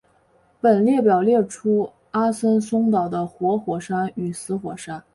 [0.59, 5.03] 本列表列出阿森松岛的活火山与死火山。